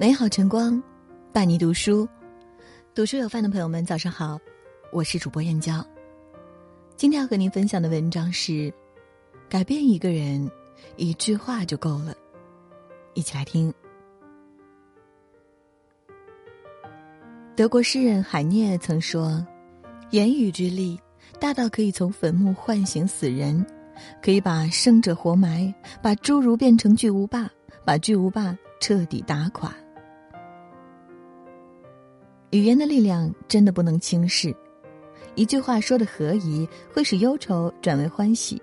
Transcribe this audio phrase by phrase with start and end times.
[0.00, 0.82] 美好晨光，
[1.30, 2.08] 伴你读书。
[2.94, 4.40] 读书有饭的朋友们，早上好，
[4.94, 5.86] 我是主播燕娇。
[6.96, 8.72] 今天要和您分享的文章是：
[9.46, 10.50] 改变一个人，
[10.96, 12.14] 一句话就够了。
[13.12, 13.70] 一起来听。
[17.54, 19.46] 德国诗人海涅曾说
[20.12, 20.98] ：“言语之力
[21.38, 23.66] 大到可以从坟墓唤醒死人，
[24.22, 27.50] 可以把生者活埋，把侏儒变成巨无霸，
[27.84, 29.70] 把巨无霸彻底打垮。”
[32.50, 34.52] 语言的力量真的不能轻视，
[35.36, 38.60] 一句话说的合宜，会使忧愁转为欢喜；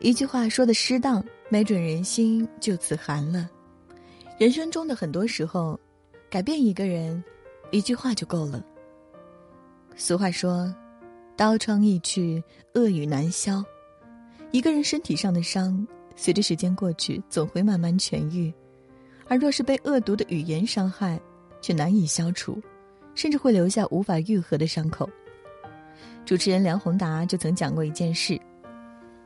[0.00, 3.48] 一句话说的适当，没准人心就此寒了。
[4.36, 5.78] 人生中的很多时候，
[6.28, 7.22] 改变一个人，
[7.70, 8.64] 一句话就够了。
[9.94, 10.74] 俗话说
[11.36, 12.42] ：“刀疮易去，
[12.74, 13.64] 恶语难消。”
[14.50, 15.86] 一个人身体上的伤，
[16.16, 18.52] 随着时间过去，总会慢慢痊愈；
[19.28, 21.20] 而若是被恶毒的语言伤害，
[21.62, 22.60] 却难以消除。
[23.14, 25.08] 甚至会留下无法愈合的伤口。
[26.24, 28.40] 主持人梁宏达就曾讲过一件事：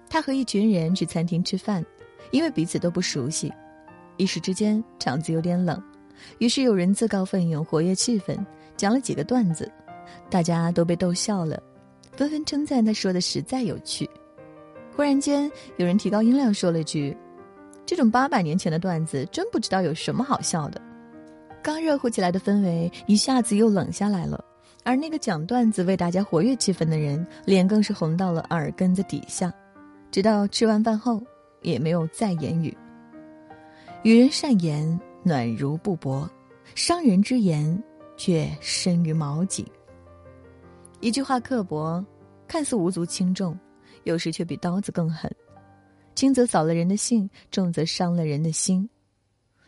[0.08, 1.84] 他和一群人去餐厅吃饭，
[2.30, 3.52] 因为彼此都不熟悉，
[4.16, 5.82] 一时之间场子有点冷，
[6.38, 8.38] 于是有人自告奋勇活跃气氛，
[8.76, 9.70] 讲了几个段子，
[10.30, 11.62] 大家都被逗笑了，
[12.12, 14.08] 纷纷称赞他说的实在有趣。
[14.96, 17.14] 忽然间，有人提高音量说了句
[17.84, 20.80] ：“这种八百年前的段子，真不知道有什么好笑的。”
[21.64, 24.44] 刚热乎起来的氛围一下子又冷下来了，
[24.82, 29.50] 而那个讲段子为大家活跃气氛的人，脸更是红到了耳根子底下，
[30.10, 31.22] 直到吃完饭后
[31.62, 32.76] 也没有再言语。
[34.02, 36.28] 与人善言，暖如布帛；
[36.74, 37.82] 伤人之言，
[38.14, 39.66] 却深于矛戟。
[41.00, 42.04] 一句话刻薄，
[42.46, 43.58] 看似无足轻重，
[44.02, 45.34] 有时却比刀子更狠，
[46.14, 48.86] 轻则扫了人的兴，重则伤了人的心。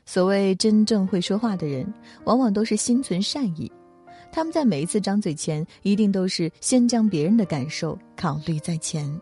[0.06, 1.92] 所谓真正会说话的人，
[2.24, 3.70] 往往都是心存善意。
[4.32, 9.20] 他们在每一次张嘴前，一定都是先将别人的感受考虑在前。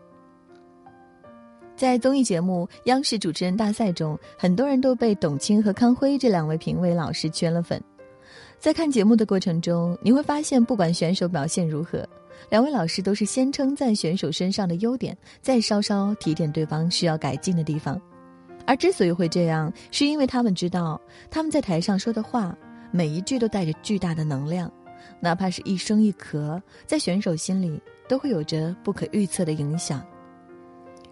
[1.75, 7.81] 在综艺节目《央视主持人大赛》中，很多人都被董卿和康辉这两位评委老师圈了粉。
[8.59, 12.07] 在看节目的过程中，你会发现，不管选手表现如何，
[12.49, 17.99] 两位老师都是先称赞选手身上的优点，再稍稍提点对方需要改进的地方。
[18.65, 20.99] 而之所以会这样，是因为他们知道，
[21.29, 22.57] 他们在台上说的话，
[22.91, 24.71] 每一句都带着巨大的能量，
[25.19, 30.03] 哪怕是一声一咳，在选手心里都会有着不可预测的影响。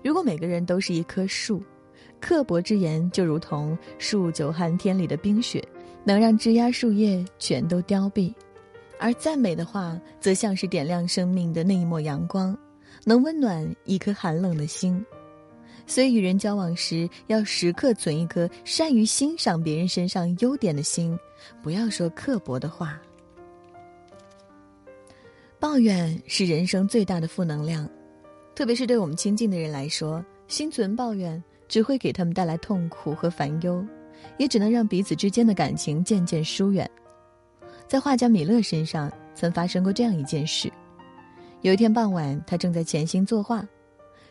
[0.03, 1.63] 如果每个人都是一棵树，
[2.19, 5.63] 刻薄之言就如同数九寒天里的冰雪，
[6.03, 8.33] 能让枝桠树叶全都凋敝；
[8.99, 12.57] 而赞美的话，则像是点亮生命的那一抹阳光，
[13.05, 15.05] 能温暖一颗寒冷的心。
[15.85, 21.17] 所以，与人交往时要时刻存一颗善于欣赏别人身上优点的心，
[21.61, 22.99] 不要说刻薄的话。
[25.59, 27.89] 抱怨是人生最大的负能量，
[28.55, 33.85] 特别是对我们亲近的人来说，心存抱怨只会给他们带来痛苦和烦忧，
[34.37, 36.89] 也只能让彼此之间的感情渐渐疏远。
[37.87, 40.71] 在画家米勒身上，曾发生过这样一件事：
[41.61, 43.65] 有一天傍晚，他正在潜心作画。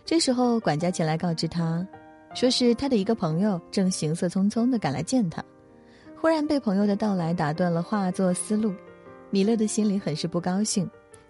[0.04, 1.86] 这时候，管家前来告知他，
[2.34, 5.42] 说是他的一个朋友正行色匆匆的赶来见他。
[6.20, 8.74] 忽然被朋友的到来打断了画作思路，
[9.30, 10.88] 米勒的心里很是不高兴。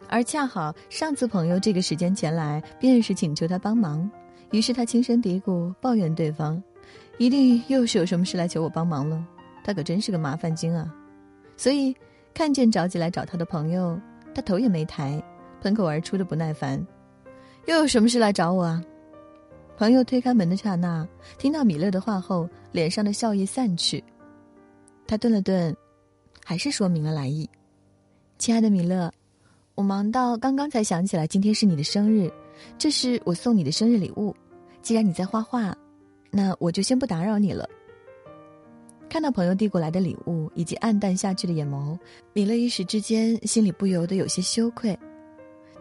[0.09, 4.11] 而恰好上次朋友这个时间前来，便是请求他帮忙，
[4.51, 6.63] 于是他轻声嘀咕抱怨对方，
[7.19, 9.25] 一定又是有什么事来求我帮忙了。
[9.65, 10.93] 他可真是个麻烦精啊！
[11.57, 11.95] 所以
[12.35, 13.99] 看见着急来找他的朋友，
[14.35, 15.23] 他头也没抬，
[15.61, 16.85] 喷口而出的不耐烦。
[17.67, 18.83] 又有什么事来找我啊？
[19.77, 21.07] 朋友推开门的刹那，
[21.39, 24.03] 听到米勒的话后，脸上的笑意散去。
[25.07, 25.75] 他顿了顿，
[26.45, 27.49] 还是说明了来意
[28.39, 29.11] ：“亲爱的米勒，
[29.75, 32.31] 我忙到刚刚才想起来今天是你的生日，
[32.79, 34.35] 这是我送你的生日礼物。
[34.83, 35.77] 既然你在画画，
[36.31, 37.69] 那我就先不打扰你了。”
[39.09, 41.99] 看到朋友递过来的礼物以及暗淡下去的眼眸，
[42.33, 44.99] 米勒一时之间心里不由得有些羞愧。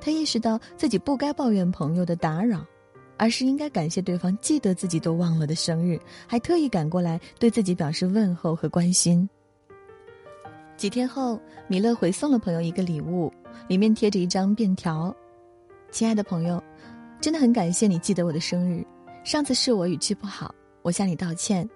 [0.02, 2.66] 他意识到自己不该抱怨朋友的打扰，
[3.18, 9.30] 而是应该感谢对方记得自己都忘了的生日，还特意赶过来对自己表示问候和关心。
[10.76, 13.32] 几天后，米勒回送了朋友一个礼物，
[13.68, 15.16] 里面贴着一张便条
[15.92, 16.62] ：“亲爱的朋友，
[17.22, 18.84] 真的很感谢你记得我的生日。
[19.24, 20.52] 上次是我语气不好，
[20.82, 21.70] 我向你道歉。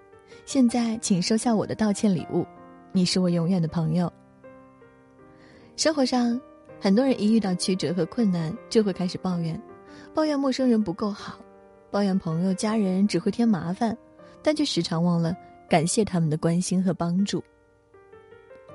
[0.48, 2.44] 现在请收下我的道歉礼物，
[2.92, 4.12] 你是我永远的朋友。”
[5.77, 6.42] 生活上。
[6.85, 9.59] 很多人一遇到曲折和困难，就会开始抱怨，
[10.13, 11.39] 抱怨陌生人不够好，
[11.89, 13.97] 抱怨朋友家人只会添麻烦，
[14.43, 15.35] 但却时常忘了
[15.67, 17.43] 感谢他们的关心和帮助。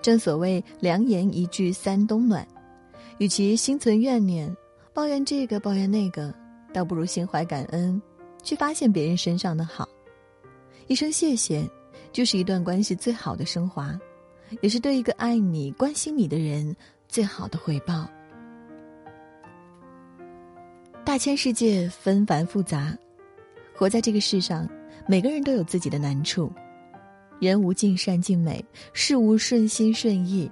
[0.02, 2.44] 正所谓良言一句三冬暖，
[3.18, 4.52] 与其心存怨念，
[4.92, 6.34] 抱怨这个抱怨那个，
[6.72, 8.02] 倒不如心怀感恩，
[8.42, 9.88] 去发现别人身上的好。
[10.88, 11.64] 一声谢谢，
[12.10, 13.96] 就是一段关系最好的升华，
[14.62, 16.74] 也是对一个爱你、关心你的人
[17.10, 18.08] 最好的回报。
[21.04, 22.96] 大千世界纷繁复杂，
[23.74, 24.68] 活在这个世上，
[25.08, 26.52] 每个人都有自己的难处。
[27.40, 30.48] 人无尽善尽美，事无顺心顺意，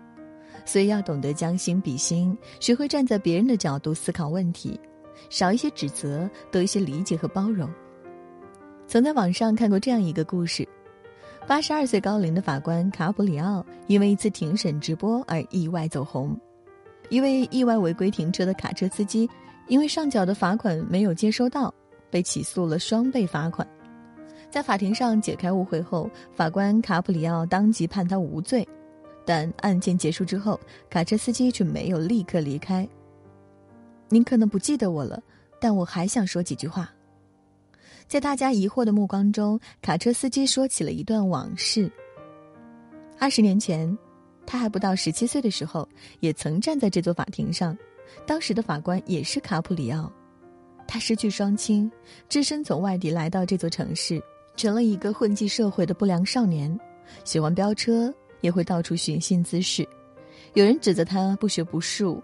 [0.64, 4.80] 所以要懂得将心比心，学会站在别人的角度思考问题，
[5.30, 7.70] 少一些指责，多一些理解和包容。
[8.88, 10.66] 曾在网上看过这样一个故事：
[11.46, 16.34] 八十二岁高龄的法官卡普里奥因为一次庭审直播而意外走红；
[17.10, 19.28] 一位意外违规停车的卡车司机，
[19.66, 21.72] 因为上缴的罚款没有接收到，
[22.10, 23.66] 被起诉了双倍罚款。
[24.50, 28.66] 在法庭上解开误会后，法官卡普里奥当即判他无罪，
[29.24, 30.58] 但案件结束之后，
[30.88, 32.88] 卡车司机却没有立刻离开。
[34.08, 35.22] 您可能不记得我了，
[35.60, 36.90] 但我还想说几句话。
[38.06, 41.90] 在大家疑惑的目光中，卡车司机说起了一段往事。
[43.18, 43.98] 二十年前，
[44.48, 45.86] 他还不到十七岁的时候，
[46.20, 47.76] 也曾站在这座法庭上，
[48.24, 50.10] 当时的法官也是卡普里奥。
[50.86, 51.92] 他失去双亲，
[52.30, 54.18] 只身从外地来到这座城市。
[54.56, 56.80] 成了一个混迹社会的不良少年，
[57.24, 59.86] 喜欢飙车，也会到处寻衅滋事。
[60.54, 62.20] 有人指责他不学不术，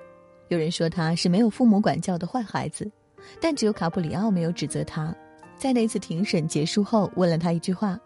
[0.49, 2.91] 有人说他是没有父母管教的坏孩子，
[3.39, 5.15] 但只有卡普里奥没有指责他。
[5.59, 8.01] 在那次庭审结束后，问了他一句话：“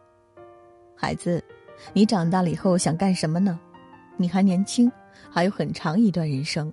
[0.94, 1.42] 孩子，
[1.92, 3.58] 你长大了以后想干什么呢？
[4.18, 4.92] 你还年轻，
[5.30, 6.70] 还有很长一段人生。”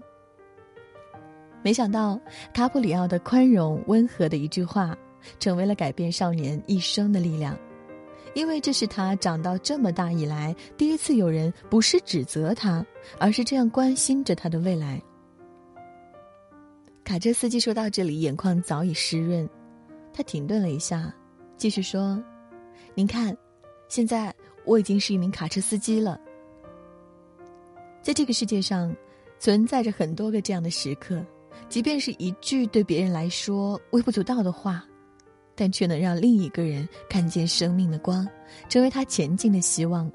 [1.64, 2.20] 没想到
[2.54, 4.94] 卡普里奥的宽容温和的一句话。
[5.40, 7.58] 成为了改变少年一生的力量，
[8.36, 12.86] 因为这是他长到这么大以来第一次有人不是指责他，
[13.18, 15.02] 而是这样关心着他的未来。
[17.04, 19.50] 卡车司机说到这里，眼眶早已湿润，
[20.14, 21.12] 他停顿了一下，
[21.58, 22.24] 继续说
[22.94, 23.36] ：“您看，
[23.88, 24.32] 现在
[24.64, 26.22] 我已经是一名卡车司机了。
[28.06, 28.96] 在这个世界上，
[29.40, 31.26] 存在着很多个这样的时刻，
[31.68, 34.86] 即便是一句对别人来说微不足道的话。”
[35.58, 38.28] 但却能让另一个人看见生命的光，
[38.70, 40.12] 成为他前进的希望。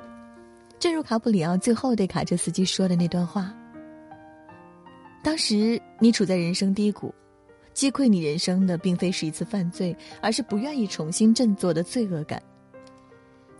[0.78, 3.52] 正如卡普里奥最后对卡车司机说的那段话
[5.25, 7.12] ：“当时你处在人生低谷，
[7.72, 12.40] 击溃你人生的并非是一次犯罪，而是不愿意重新振作的罪恶感。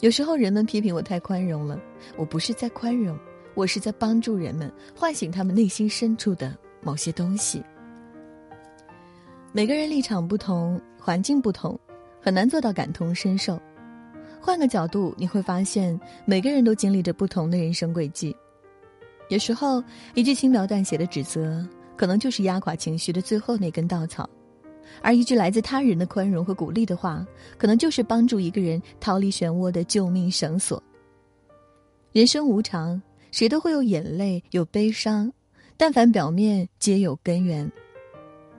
[0.01, 1.81] 有时候人们批评我太宽容了，
[2.17, 3.19] 我不是在宽容，
[3.61, 7.63] 我是在帮助人们唤醒他们内心深处的某些东西。”
[9.53, 11.79] 每个人立场不同，环境不同，
[12.23, 13.61] 很难做到感同身受。
[14.41, 18.35] 换个角度，你会发现，每个人都经历着不同的人生轨迹。
[19.29, 19.85] 有时候，
[20.15, 21.63] 一句轻描淡写的指责，
[21.99, 24.25] 可能就是压垮情绪的最后那根稻草；
[25.03, 27.27] 而一句来自他人的宽容和鼓励的话，
[27.59, 30.83] 可能就是帮助一个人逃离漩涡的救命绳索。
[32.13, 35.33] 人生无常，谁都会有眼泪，有悲伤，
[35.77, 37.71] 但凡表面，皆有根源。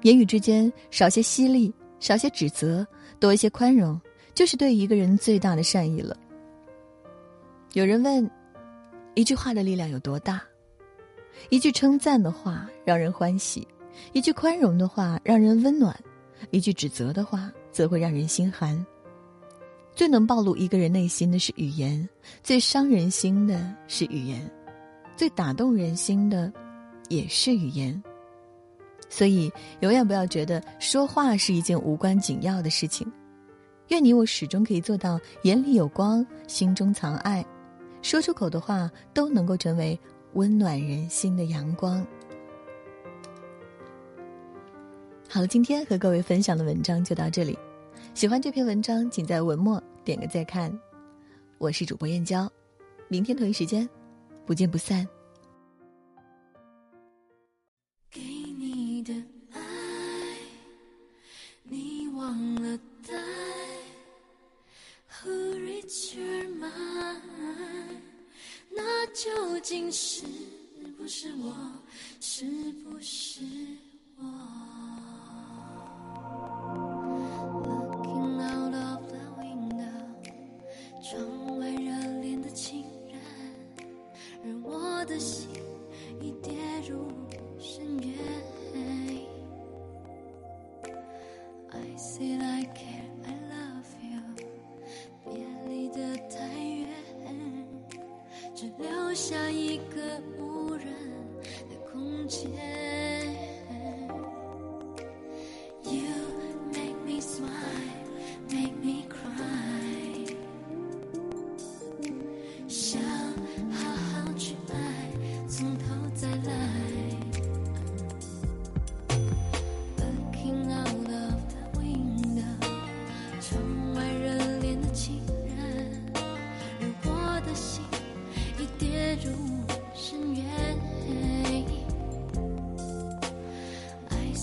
[0.03, 2.85] 言语之间少些犀利，少些指责，
[3.19, 3.99] 多一些宽容，
[4.33, 6.17] 就是对一个人最大的善意了。
[7.73, 8.29] 有人问：
[9.13, 10.41] 一句话的力量有多大？
[11.49, 13.67] 一句称赞的话让人欢喜，
[14.13, 15.97] 一句宽容的话让人温暖，
[16.49, 18.83] 一句指责的话则会让人心寒。
[19.93, 22.07] 最能暴露一个人内心的是语言，
[22.41, 24.49] 最伤人心的是语言，
[25.15, 26.51] 最打动人心的
[27.09, 28.01] 也是语言。
[29.09, 29.51] 所以，
[29.81, 33.11] 永远不要觉得说话是一件无关紧要的事情。
[33.89, 37.45] 愿你我始终可以做到眼里有光，心中藏爱，
[38.01, 39.99] 说出口的话都能够成为
[40.33, 42.05] 温暖人心的阳光。
[45.27, 47.57] 好了，今天和各位分享的文章就到这里。
[48.13, 50.71] 喜欢这篇文章，请在文末点个再看。
[51.57, 52.49] 我是主播燕娇，
[53.09, 53.87] 明天同一时间，
[54.51, 55.07] 不见不散。
[58.09, 59.13] 给你的
[59.53, 59.59] 爱
[61.63, 62.77] 你忘了
[63.07, 63.13] 带
[65.07, 66.69] 和一曲儿买
[68.69, 70.25] 那究竟是
[70.97, 71.55] 不是我
[72.19, 72.43] 是
[72.83, 73.39] 不是
[86.89, 87.05] 如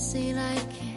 [0.09, 0.88] see like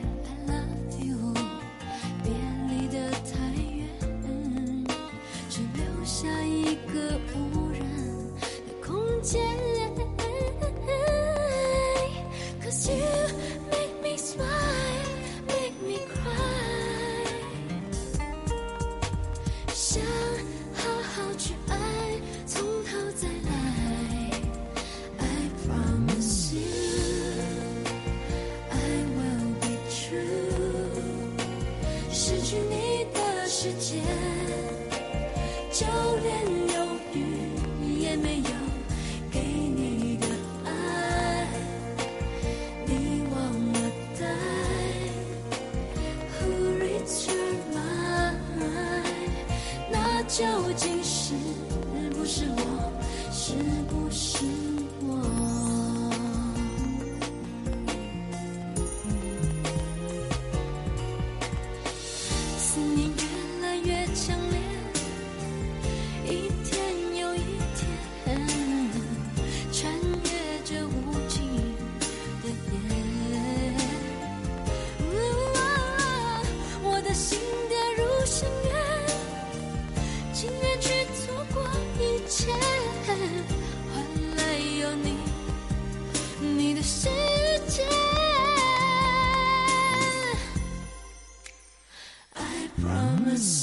[50.31, 50.45] 究
[50.77, 51.00] 竟？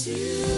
[0.07, 0.58] you.